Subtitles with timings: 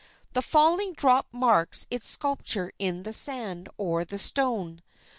[0.33, 4.81] The falling drop marks its sculpture in the sand or the stone.